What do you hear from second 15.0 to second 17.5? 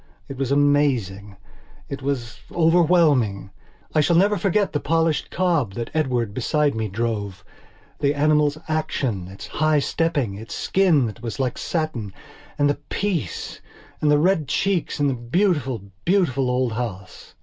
the beautiful, beautiful old house.